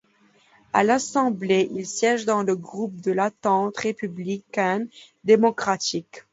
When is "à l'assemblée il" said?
0.73-1.85